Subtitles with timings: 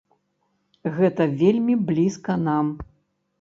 [0.95, 2.73] Гэта вельмі блізка нам.